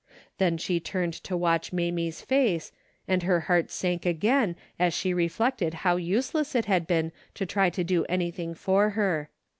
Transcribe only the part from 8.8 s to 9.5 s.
her.